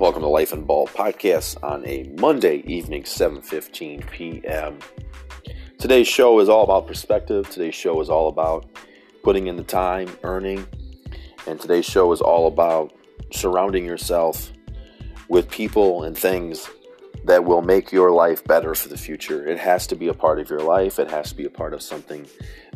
[0.00, 4.80] Welcome to Life and Ball podcast on a Monday evening, 7:15 p.m.
[5.78, 7.48] Today's show is all about perspective.
[7.48, 8.66] Today's show is all about
[9.22, 10.66] putting in the time, earning,
[11.46, 12.92] and today's show is all about
[13.30, 14.50] surrounding yourself
[15.28, 16.68] with people and things
[17.24, 19.46] that will make your life better for the future.
[19.46, 20.98] It has to be a part of your life.
[20.98, 22.26] It has to be a part of something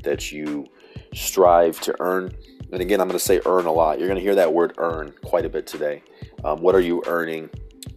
[0.04, 0.68] that you
[1.12, 2.32] strive to earn.
[2.70, 3.98] And again, I'm going to say earn a lot.
[3.98, 6.02] You're going to hear that word earn quite a bit today.
[6.44, 7.50] Um, what are you earning?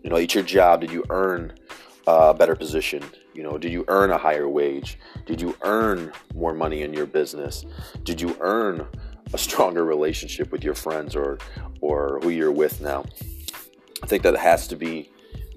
[0.03, 1.53] You know, at your job, did you earn
[2.07, 3.03] a better position?
[3.33, 4.97] You know, did you earn a higher wage?
[5.25, 7.65] Did you earn more money in your business?
[8.03, 8.87] Did you earn
[9.33, 11.37] a stronger relationship with your friends or
[11.79, 13.05] or who you're with now?
[14.03, 15.11] I think that has to be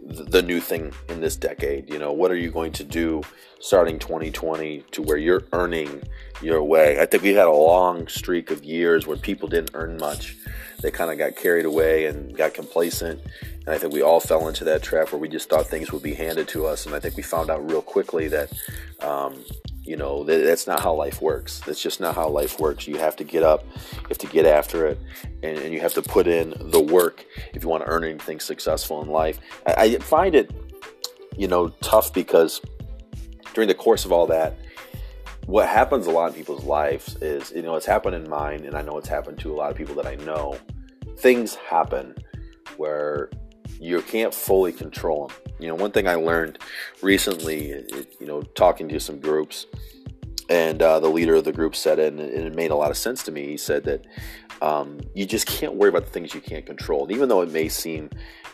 [0.07, 1.91] the new thing in this decade.
[1.91, 3.23] You know, what are you going to do
[3.59, 6.03] starting 2020 to where you're earning
[6.43, 7.01] your way?
[7.01, 10.37] I think we had a long streak of years where people didn't earn much.
[10.83, 13.21] They kind of got carried away and got complacent.
[13.43, 16.03] And I think we all fell into that trap where we just thought things would
[16.03, 16.85] be handed to us.
[16.85, 18.53] And I think we found out real quickly that
[19.01, 19.43] um,
[19.85, 21.61] you know, that's not how life works.
[21.67, 22.87] That's just not how life works.
[22.87, 24.99] You have to get up, you have to get after it,
[25.43, 28.41] and, and you have to put in the work if you want to earn anything
[28.41, 29.39] successful in life.
[29.67, 30.51] I, I find it,
[31.37, 32.63] you know, tough because
[33.53, 34.57] during the course of all that,
[35.47, 38.75] what happens a lot in people's lives is, you know, it's happened in mine, and
[38.75, 40.59] I know it's happened to a lot of people that I know.
[41.19, 42.15] Things happen
[42.79, 43.29] where
[43.81, 45.37] you can't fully control them.
[45.59, 46.59] You know, one thing I learned
[47.03, 49.67] recently, it, you know, talking to some groups,
[50.49, 52.97] and uh, the leader of the group said it, and it made a lot of
[52.97, 53.47] sense to me.
[53.47, 54.07] He said that
[54.61, 57.05] um, you just can't worry about the things you can't control.
[57.05, 58.11] And even though it may seem,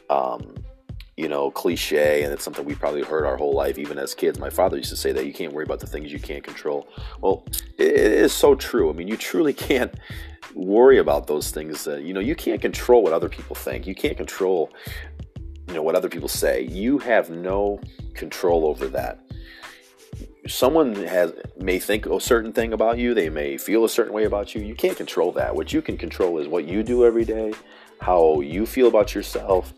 [0.08, 0.54] um,
[1.20, 4.38] you know, cliche, and it's something we probably heard our whole life, even as kids.
[4.38, 6.88] My father used to say that you can't worry about the things you can't control.
[7.20, 7.44] Well,
[7.78, 8.88] it is so true.
[8.88, 9.92] I mean, you truly can't
[10.54, 11.84] worry about those things.
[11.84, 13.86] That, you know, you can't control what other people think.
[13.86, 14.72] You can't control
[15.70, 17.80] you know what other people say you have no
[18.14, 19.20] control over that
[20.48, 24.25] someone has may think a certain thing about you they may feel a certain way
[24.25, 27.25] about you you can't control that what you can control is what you do every
[27.25, 27.53] day
[28.00, 29.72] how you feel about yourself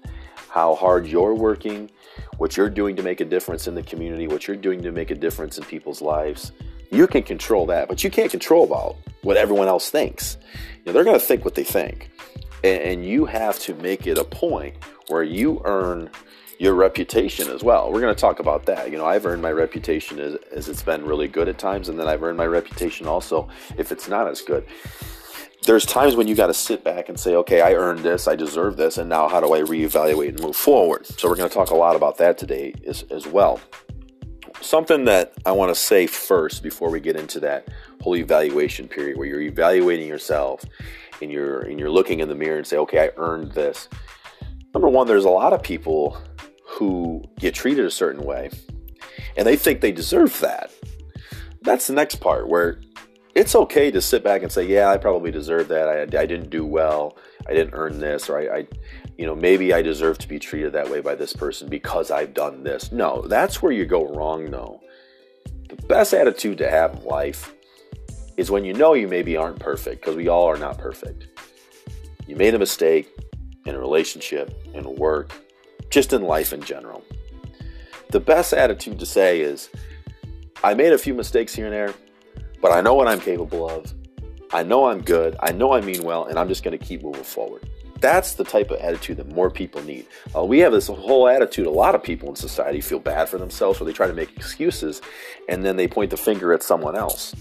[0.52, 1.90] how hard you're working
[2.36, 5.10] what you're doing to make a difference in the community what you're doing to make
[5.10, 6.52] a difference in people's lives
[6.90, 10.92] you can control that but you can't control about what everyone else thinks you know,
[10.92, 12.10] they're going to think what they think
[12.64, 14.76] and, you have to make it a point
[15.08, 16.08] where you earn
[16.60, 17.90] your reputation as well.
[17.90, 18.90] We're going to talk about that.
[18.92, 21.98] You know, I've earned my reputation as, as, it's been really good at times, and
[21.98, 24.64] then I've earned my reputation also if it's not as good.
[25.64, 28.34] There's times when you got to sit back and say, okay, I earned this, I
[28.34, 31.06] deserve this, and now how do I reevaluate and move forward?
[31.06, 33.60] So we're going to talk a lot about that today as, as well.
[34.60, 37.68] Something that I want to say first before we get into that
[38.00, 40.64] whole evaluation period where you're evaluating yourself
[41.20, 43.88] and you're and you're looking in the mirror and say, okay, I earned this
[44.74, 46.16] Number one, there's a lot of people
[46.64, 48.50] who get treated a certain way
[49.36, 50.70] and they think they deserve that.
[51.60, 52.80] That's the next part where
[53.34, 55.88] it's okay to sit back and say, yeah, I probably deserve that.
[55.88, 57.16] I, I didn't do well.
[57.46, 58.66] I didn't earn this, or I, I,
[59.16, 62.34] you know, maybe I deserve to be treated that way by this person because I've
[62.34, 62.92] done this.
[62.92, 64.80] No, that's where you go wrong, no.
[65.68, 67.52] The best attitude to have in life
[68.36, 71.26] is when you know you maybe aren't perfect, because we all are not perfect.
[72.26, 73.08] You made a mistake,
[73.64, 75.32] in a relationship, in work,
[75.90, 77.02] just in life in general.
[78.10, 79.70] The best attitude to say is,
[80.62, 81.94] I made a few mistakes here and there,
[82.62, 83.92] but I know what I'm capable of.
[84.52, 85.36] I know I'm good.
[85.40, 87.68] I know I mean well, and I'm just going to keep moving forward.
[88.00, 90.06] That's the type of attitude that more people need.
[90.34, 91.66] Uh, we have this whole attitude.
[91.66, 94.36] A lot of people in society feel bad for themselves, or they try to make
[94.36, 95.02] excuses,
[95.48, 97.34] and then they point the finger at someone else.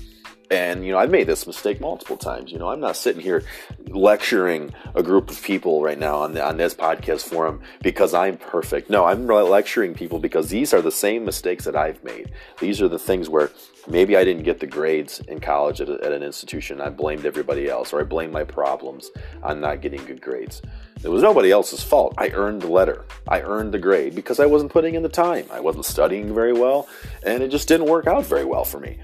[0.52, 2.52] And, you know, I've made this mistake multiple times.
[2.52, 3.46] You know, I'm not sitting here
[3.88, 8.36] lecturing a group of people right now on, the, on this podcast forum because I'm
[8.36, 8.90] perfect.
[8.90, 12.34] No, I'm lecturing people because these are the same mistakes that I've made.
[12.60, 13.50] These are the things where
[13.88, 16.82] maybe I didn't get the grades in college at, a, at an institution.
[16.82, 19.10] I blamed everybody else or I blamed my problems
[19.44, 20.62] on not getting good grades.
[21.02, 22.14] It was nobody else's fault.
[22.18, 23.06] I earned the letter.
[23.26, 25.46] I earned the grade because I wasn't putting in the time.
[25.50, 26.90] I wasn't studying very well,
[27.24, 29.00] and it just didn't work out very well for me.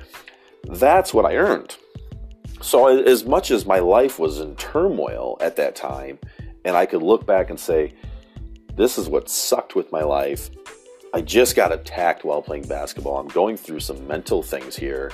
[0.69, 1.77] That's what I earned.
[2.61, 6.19] So, as much as my life was in turmoil at that time,
[6.65, 7.93] and I could look back and say,
[8.75, 10.49] this is what sucked with my life.
[11.13, 13.17] I just got attacked while playing basketball.
[13.17, 15.11] I'm going through some mental things here.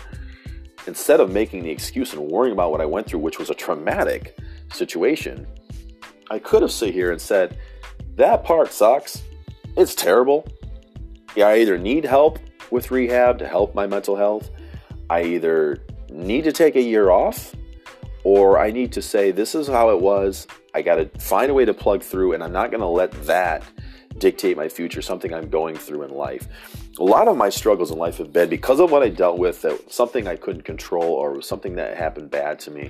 [0.88, 3.54] Instead of making the excuse and worrying about what I went through, which was a
[3.54, 4.38] traumatic
[4.72, 5.46] situation,
[6.32, 7.58] I could have sit here and said,
[8.16, 9.22] that part sucks.
[9.78, 10.48] It's terrible.
[11.36, 12.40] Yeah, I either need help
[12.72, 14.50] with rehab to help my mental health
[15.13, 17.54] I either need to take a year off
[18.24, 20.48] or I need to say, this is how it was.
[20.74, 23.12] I got to find a way to plug through, and I'm not going to let
[23.27, 23.63] that
[24.18, 26.48] dictate my future, something I'm going through in life.
[27.00, 29.62] A lot of my struggles in life have been because of what I dealt with,
[29.62, 32.89] that something I couldn't control or something that happened bad to me.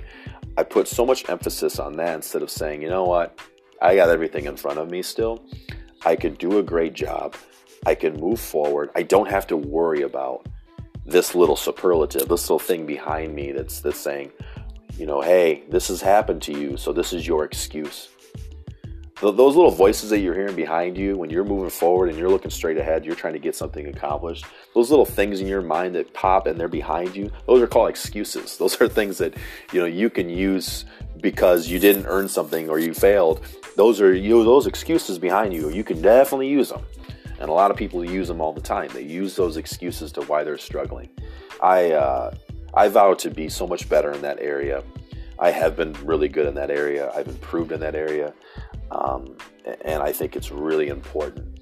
[0.56, 3.38] I put so much emphasis on that instead of saying, you know what,
[3.82, 5.44] I got everything in front of me still.
[6.06, 7.36] I can do a great job.
[7.84, 8.88] I can move forward.
[8.94, 10.46] I don't have to worry about
[11.06, 14.32] this little superlative, this little thing behind me that's that's saying,
[14.98, 18.08] you know, hey, this has happened to you, so this is your excuse.
[19.20, 22.50] Those little voices that you're hearing behind you when you're moving forward and you're looking
[22.50, 24.44] straight ahead, you're trying to get something accomplished.
[24.74, 27.88] Those little things in your mind that pop and they're behind you, those are called
[27.88, 28.58] excuses.
[28.64, 29.34] Those are things that
[29.72, 30.84] you know you can use
[31.20, 33.40] because you didn't earn something or you failed.
[33.76, 35.70] Those are you know, those excuses behind you.
[35.70, 36.84] You can definitely use them.
[37.44, 38.88] And a lot of people use them all the time.
[38.94, 41.10] They use those excuses to why they're struggling.
[41.62, 42.34] I uh,
[42.72, 44.82] I vow to be so much better in that area.
[45.38, 47.12] I have been really good in that area.
[47.14, 48.32] I've improved in that area.
[48.90, 49.36] Um,
[49.82, 51.60] and I think it's really important.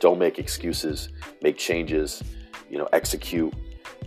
[0.00, 1.08] Don't make excuses,
[1.40, 2.22] make changes,
[2.68, 3.54] you know, execute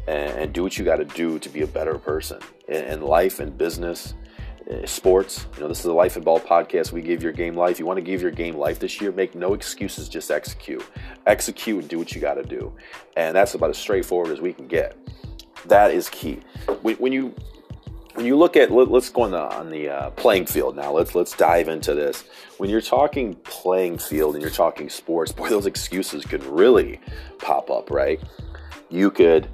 [0.08, 3.02] and, and do what you got to do to be a better person in, in
[3.02, 4.14] life and business
[4.86, 5.46] sports.
[5.56, 6.92] You know, this is a Life and Ball podcast.
[6.92, 7.80] We give your game life.
[7.80, 10.86] You want to give your game life this year, make no excuses, just execute.
[11.26, 12.74] Execute and do what you got to do.
[13.16, 14.98] And that's about as straightforward as we can get.
[15.66, 16.40] That is key.
[16.82, 17.36] When, when you
[18.16, 20.92] when you look at let, us go on the on the uh, playing field now.
[20.92, 22.24] Let's let's dive into this.
[22.58, 27.02] When you're talking playing field and you're talking sports, boy, those excuses could really
[27.40, 28.22] pop up, right?
[28.90, 29.50] You could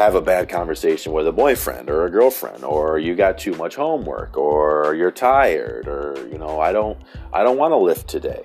[0.00, 3.76] have a bad conversation with a boyfriend or a girlfriend or you got too much
[3.76, 6.98] homework or you're tired or you know I don't
[7.34, 8.42] I don't want to lift today.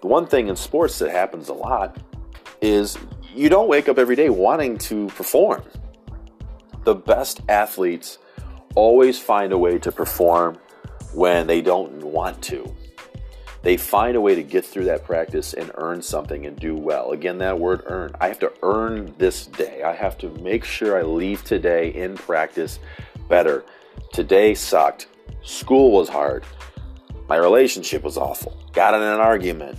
[0.00, 1.98] The one thing in sports that happens a lot
[2.62, 2.96] is
[3.34, 5.62] you don't wake up every day wanting to perform.
[6.84, 8.16] The best athletes
[8.74, 10.56] always find a way to perform
[11.12, 12.74] when they don't want to
[13.64, 17.12] they find a way to get through that practice and earn something and do well.
[17.12, 18.14] Again, that word earn.
[18.20, 19.82] I have to earn this day.
[19.82, 22.78] I have to make sure I leave today in practice
[23.26, 23.64] better.
[24.12, 25.08] Today sucked.
[25.42, 26.44] School was hard.
[27.26, 28.54] My relationship was awful.
[28.74, 29.78] Got in an argument.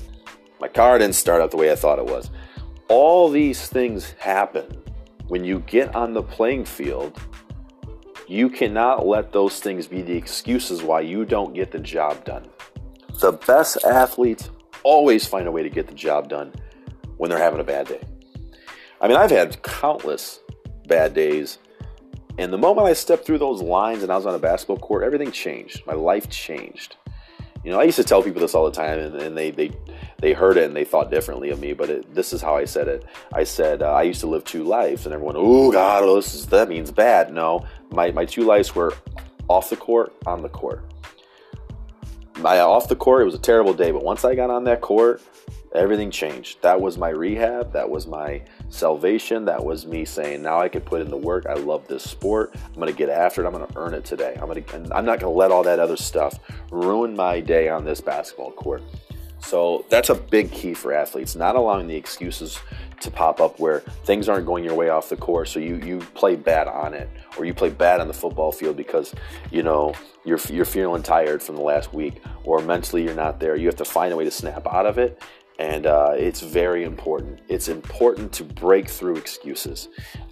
[0.59, 2.31] My car didn't start out the way I thought it was.
[2.87, 4.81] All these things happen
[5.27, 7.21] when you get on the playing field.
[8.27, 12.49] You cannot let those things be the excuses why you don't get the job done.
[13.19, 14.49] The best athletes
[14.83, 16.53] always find a way to get the job done
[17.17, 18.01] when they're having a bad day.
[18.99, 20.39] I mean, I've had countless
[20.87, 21.59] bad days,
[22.37, 25.03] and the moment I stepped through those lines and I was on a basketball court,
[25.03, 25.85] everything changed.
[25.87, 26.97] My life changed.
[27.63, 29.71] You know, I used to tell people this all the time, and, and they, they
[30.19, 31.73] they heard it and they thought differently of me.
[31.73, 33.05] But it, this is how I said it.
[33.33, 36.45] I said uh, I used to live two lives, and everyone, oh God, this is
[36.47, 37.33] that means bad.
[37.33, 38.93] No, my my two lives were
[39.47, 40.83] off the court, on the court.
[42.37, 44.81] My off the court, it was a terrible day, but once I got on that
[44.81, 45.21] court,
[45.73, 46.61] everything changed.
[46.61, 47.71] That was my rehab.
[47.73, 49.45] That was my salvation.
[49.45, 51.45] That was me saying, now I can put in the work.
[51.45, 52.55] I love this sport.
[52.55, 53.47] I'm going to get after it.
[53.47, 54.37] I'm going to earn it today.
[54.39, 56.39] I'm going to, I'm not going to let all that other stuff
[56.71, 58.83] ruin my day on this basketball court.
[59.45, 62.59] So that's a big key for athletes, not allowing the excuses
[63.01, 65.99] to pop up where things aren't going your way off the course, so you you
[66.15, 67.07] play bad on it,
[67.37, 69.13] or you play bad on the football field because
[69.51, 69.93] you know
[70.23, 73.55] you're you're feeling tired from the last week, or mentally you're not there.
[73.55, 75.21] You have to find a way to snap out of it,
[75.59, 77.39] and uh, it's very important.
[77.47, 79.89] It's important to break through excuses.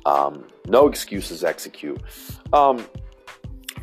[0.07, 2.01] Um, no excuses, execute.
[2.51, 2.83] Um,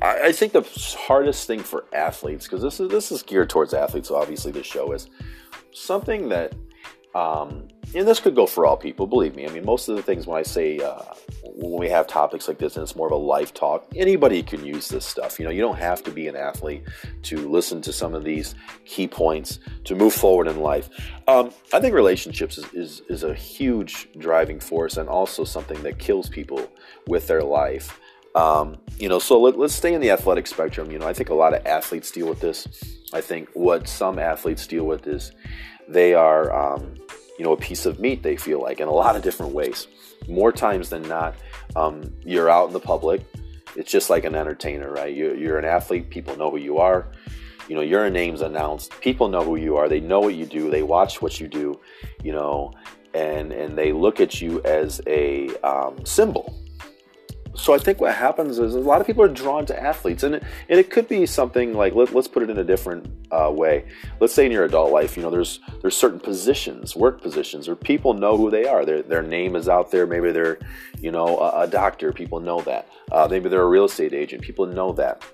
[0.02, 0.62] I, I think the
[0.98, 4.66] hardest thing for athletes, because this is this is geared towards athletes, so obviously this
[4.66, 5.08] show is
[5.72, 6.54] something that
[7.14, 9.46] um, and this could go for all people, believe me.
[9.46, 11.02] I mean, most of the things when I say, uh,
[11.42, 14.64] when we have topics like this and it's more of a life talk, anybody can
[14.64, 15.40] use this stuff.
[15.40, 16.84] You know, you don't have to be an athlete
[17.22, 18.54] to listen to some of these
[18.84, 20.88] key points to move forward in life.
[21.26, 25.98] Um, I think relationships is, is, is a huge driving force and also something that
[25.98, 26.70] kills people
[27.08, 27.98] with their life.
[28.34, 30.90] Um, you know, so let, us stay in the athletic spectrum.
[30.90, 32.68] You know, I think a lot of athletes deal with this.
[33.12, 35.32] I think what some athletes deal with is
[35.88, 36.94] they are, um,
[37.38, 39.88] you know, a piece of meat, they feel like, in a lot of different ways.
[40.28, 41.34] More times than not,
[41.74, 43.22] um, you're out in the public.
[43.74, 45.14] It's just like an entertainer, right?
[45.14, 47.06] You, you're an athlete, people know who you are.
[47.68, 49.00] You know, your name's announced.
[49.00, 49.88] People know who you are.
[49.88, 50.70] They know what you do.
[50.70, 51.80] They watch what you do,
[52.22, 52.72] you know,
[53.14, 56.60] and, and they look at you as a um, symbol
[57.54, 60.36] so I think what happens is a lot of people are drawn to athletes, and
[60.36, 63.50] it, and it could be something like let, us put it in a different uh,
[63.52, 63.86] way.
[64.20, 67.76] Let's say in your adult life, you know, there's there's certain positions, work positions, where
[67.76, 68.84] people know who they are.
[68.84, 70.06] Their their name is out there.
[70.06, 70.58] Maybe they're,
[71.00, 72.12] you know, a, a doctor.
[72.12, 72.88] People know that.
[73.10, 74.42] Uh, maybe they're a real estate agent.
[74.42, 75.24] People know that.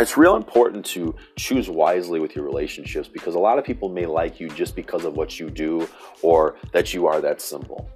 [0.00, 4.06] it's real important to choose wisely with your relationships because a lot of people may
[4.06, 5.86] like you just because of what you do
[6.22, 7.90] or that you are that simple.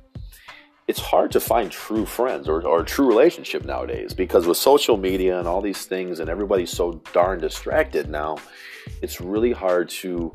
[0.88, 4.96] It's hard to find true friends or, or a true relationship nowadays because with social
[4.96, 8.38] media and all these things and everybody's so darn distracted now,
[9.02, 10.32] it's really hard to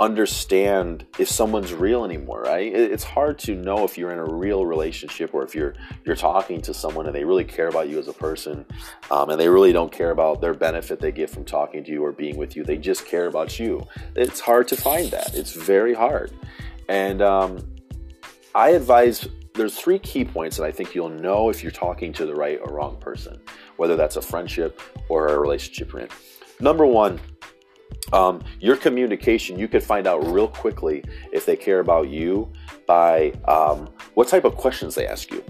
[0.00, 2.72] understand if someone's real anymore right?
[2.74, 6.62] It's hard to know if you're in a real relationship or if you're you're talking
[6.62, 8.64] to someone and they really care about you as a person
[9.10, 12.02] um, and they really don't care about their benefit they get from talking to you
[12.02, 12.64] or being with you.
[12.64, 13.86] They just care about you.
[14.16, 15.34] It's hard to find that.
[15.34, 16.32] It's very hard.
[16.88, 17.58] And um,
[18.54, 22.24] i advise there's three key points that i think you'll know if you're talking to
[22.24, 23.38] the right or wrong person
[23.76, 26.08] whether that's a friendship or a relationship you're in
[26.60, 27.20] number one
[28.12, 32.50] um, your communication, you could find out real quickly if they care about you
[32.86, 35.44] by um, what type of questions they ask you.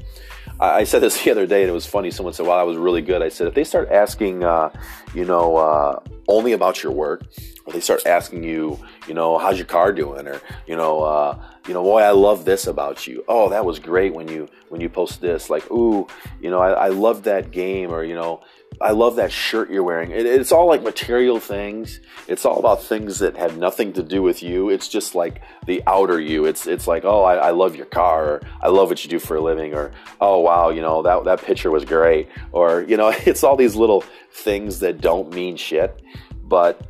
[0.59, 2.11] I, I, said this the other day, and it was funny.
[2.11, 4.71] Someone said, "Well, I was really good." I said, "If they start asking, uh,
[5.15, 7.25] you know, uh, only about your work,
[7.65, 11.39] or they start asking you, you know, how's your car doing, or you know, uh,
[11.67, 13.25] you know, boy, I love this about you.
[13.27, 15.51] Oh, that was great when you when you post this.
[15.51, 16.07] Like, ooh,
[16.41, 18.43] you know, I, I love that game, or you know."
[18.81, 20.13] I love that shirt you're wearing.
[20.13, 22.01] It, it's all like material things.
[22.29, 24.69] It's all about things that have nothing to do with you.
[24.69, 26.45] It's just like the outer you.
[26.45, 28.25] It's it's like, oh, I, I love your car.
[28.25, 29.75] Or, I love what you do for a living.
[29.75, 32.29] Or oh, wow, you know that that picture was great.
[32.53, 36.01] Or you know, it's all these little things that don't mean shit,
[36.45, 36.87] but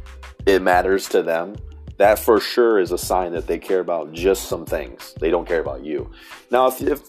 [0.46, 1.56] it matters to them.
[1.96, 5.14] That for sure is a sign that they care about just some things.
[5.20, 6.10] They don't care about you.
[6.50, 7.00] Now, if, if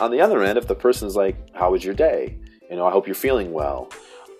[0.00, 2.38] on the other end, if the person's like, "How was your day?"
[2.72, 3.90] You know, I hope you're feeling well.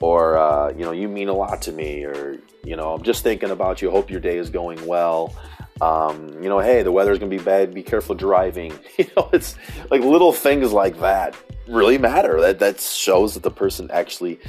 [0.01, 2.03] Or uh, you know you mean a lot to me.
[2.05, 3.91] Or you know i'm just thinking about you.
[3.91, 5.35] Hope your day is going well.
[5.83, 7.75] Um, you know hey the weather's gonna be bad.
[7.75, 8.73] Be careful driving.
[8.99, 9.57] You know it's
[9.91, 11.37] like little things like that
[11.69, 12.41] really matter.
[12.41, 14.41] That that shows that the person actually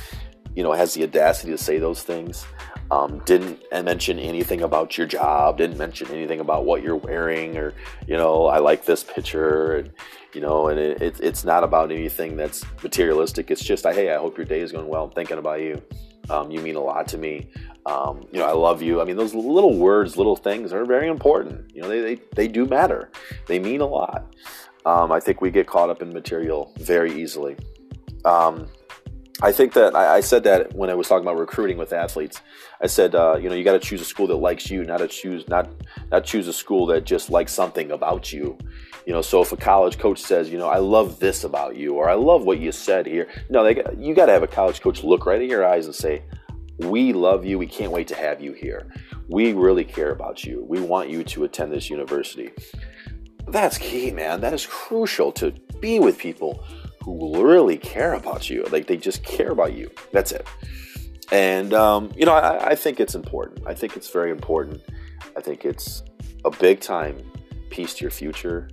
[0.56, 2.46] you know has the audacity to say those things
[2.92, 7.74] um, didn't mention anything about your job didn't mention anything about what you're wearing or
[8.08, 9.92] you know i like this picture and
[10.34, 13.52] you know, and it, it, it's not about anything that's materialistic.
[13.52, 15.06] It's just, hey, I hope your day is going well.
[15.06, 15.82] I'm thinking about you.
[16.30, 17.50] Um, you mean a lot to me.
[17.86, 19.02] Um, you know, I love you.
[19.02, 21.72] I mean, those little words, little things are very important.
[21.76, 23.12] You know, they, they, they do matter.
[23.48, 24.34] They mean a lot.
[24.86, 27.58] Um, I think we get caught up in material very easily.
[28.26, 28.68] Um,
[29.44, 32.40] I think that I, I, said that when I was talking about recruiting with athletes.
[32.82, 35.00] I said, uh, you know, you got to choose a school that likes you, not
[35.00, 35.70] to choose not
[36.12, 38.58] not choose a school that just likes something about you.
[39.06, 41.96] You know, so if a college coach says, you know, I love this about you,
[41.96, 44.80] or I love what you said here, no, they, you got to have a college
[44.80, 46.24] coach look right in your eyes and say,
[46.78, 47.60] we love you.
[47.60, 48.90] We can't wait to have you here.
[49.28, 50.66] We really care about you.
[50.70, 52.52] We want you to attend this university.
[53.46, 54.40] That's key, man.
[54.40, 56.64] That is crucial to be with people
[57.04, 58.64] who really care about you.
[58.72, 59.92] Like they just care about you.
[60.12, 60.48] That's it.
[61.32, 63.66] And um, you know, I, I, think it's important.
[63.66, 64.82] I think it's very important.
[65.36, 66.04] I think it's
[66.46, 67.18] a big time
[67.70, 68.70] piece to your future.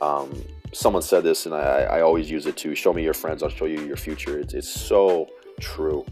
[0.00, 2.74] Um, someone said this, and I, I, always use it too.
[2.74, 4.38] Show me your friends, I'll show you your future.
[4.38, 5.28] It's, it's so
[5.60, 6.06] true.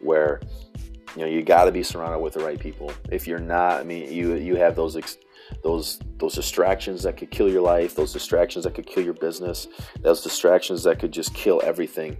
[0.00, 0.40] Where
[1.16, 2.92] you know you got to be surrounded with the right people.
[3.10, 5.18] If you're not, I mean, you you have those ex-
[5.62, 9.68] those those distractions that could kill your life, those distractions that could kill your business,
[10.00, 12.16] those distractions that could just kill everything.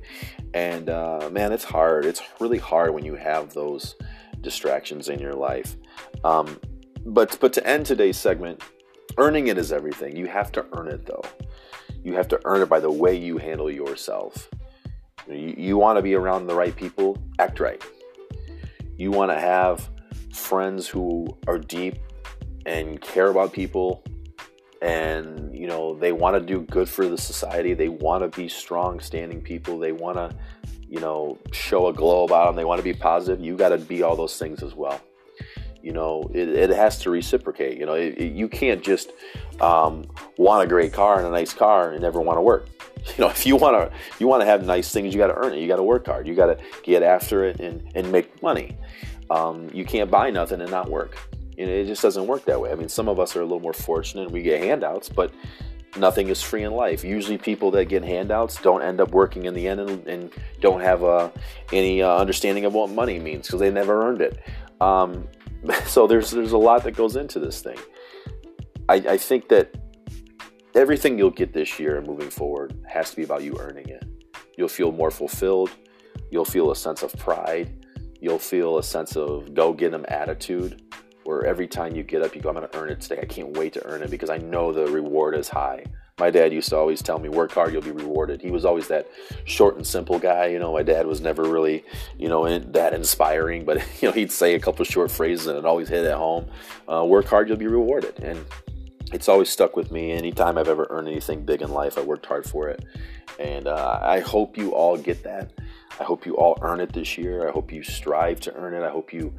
[0.55, 2.05] And uh, man, it's hard.
[2.05, 3.97] It's really hard when you have those
[4.41, 5.77] distractions in your life.
[6.25, 6.61] Um,
[7.05, 8.63] but but to end today's segment,
[9.19, 10.17] earning it is everything.
[10.17, 11.25] You have to earn it though.
[12.03, 14.49] You have to earn it by the way you handle yourself.
[15.29, 17.83] You, you want to be around the right people, act right.
[18.97, 19.91] You want to have
[20.33, 21.99] friends who are deep
[22.67, 24.03] and care about people.
[24.83, 27.73] And you know they want to do good for the society.
[27.73, 29.79] They want to be strong standing people.
[29.79, 30.37] They want to
[30.87, 33.43] you know show a glow about them they want to be positive.
[33.43, 35.01] You got to be all those things as well.
[35.83, 37.79] You know it, it has to reciprocate.
[37.79, 39.13] You know it, it, you can't just
[39.61, 40.05] um,
[40.37, 42.69] want a great car and a nice car and never want to work.
[43.17, 45.37] You know if you want to you want to have nice things you got to
[45.37, 45.61] earn it.
[45.61, 46.27] You got to work hard.
[46.27, 48.77] You got to get after it and, and make money.
[49.31, 51.17] Um, you can't buy nothing and not work
[51.57, 52.71] you know, it just doesn't work that way.
[52.71, 55.33] I mean, some of us are a little more fortunate and we get handouts, but
[55.97, 57.05] nothing is free in life.
[57.05, 60.81] Usually, people that get handouts don't end up working in the end and, and don't
[60.81, 61.31] have uh,
[61.73, 64.39] any uh, understanding of what money means because they never earned it.
[64.81, 65.29] Um,
[65.87, 67.79] so there's there's a lot that goes into this thing.
[68.89, 69.75] I, I think that
[70.75, 74.05] everything you'll get this year and moving forward has to be about you earning it.
[74.57, 75.71] You'll feel more fulfilled.
[76.31, 77.85] You'll feel a sense of pride.
[78.21, 80.83] You'll feel a sense of go get 'em attitude
[81.27, 83.21] where every time you get up, you go, I'm going to earn it today.
[83.21, 85.85] I can't wait to earn it because I know the reward is high.
[86.19, 88.41] my dad used to always tell me, work hard, you'll be rewarded.
[88.41, 89.07] He was always that
[89.45, 90.47] short and simple guy.
[90.47, 91.85] You know, my dad was never really,
[92.17, 95.65] you know, that inspiring, but, you know, he'd say a couple short phrases and it
[95.65, 96.47] always hit at home.
[96.91, 98.19] Uh, work hard, you'll be rewarded.
[98.21, 98.45] And
[99.13, 100.13] it's always stuck with me.
[100.13, 102.85] Anytime I've ever earned anything big in life, I worked hard for it.
[103.39, 105.53] And uh, I hope you all get that.
[106.01, 107.49] I hope you all earn it this year.
[107.49, 108.83] I hope you strive to earn it.
[108.83, 109.33] I hope you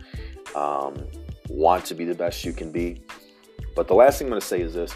[0.56, 1.06] um,
[1.50, 3.02] want to be the best you can be.
[3.76, 4.94] But the last thing I'm going to say is this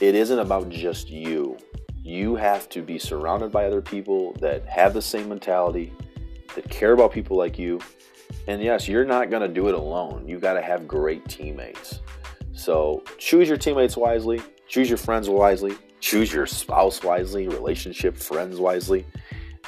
[0.00, 1.56] it isn't about just you.
[1.96, 5.92] You have to be surrounded by other people that have the same mentality,
[6.54, 7.80] that care about people like you.
[8.46, 10.26] And yes, you're not going to do it alone.
[10.26, 12.00] You got to have great teammates.
[12.52, 18.58] So choose your teammates wisely, choose your friends wisely, choose your spouse wisely, relationship friends
[18.58, 19.04] wisely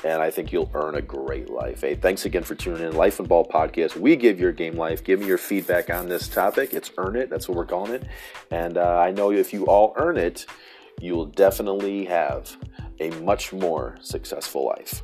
[0.05, 1.83] and I think you'll earn a great life.
[1.83, 2.97] Hey, thanks again for tuning in.
[2.97, 3.97] Life and Ball Podcast.
[3.97, 5.05] We give your game life.
[5.05, 6.73] Give me your feedback on this topic.
[6.73, 7.31] It's earn it.
[7.31, 8.05] That's what we're calling it.
[8.51, 10.47] And uh, I know if you all earn it,
[11.01, 12.57] you will definitely have
[12.99, 15.03] a much more successful life.